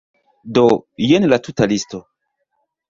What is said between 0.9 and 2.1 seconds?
jen la tuta listo.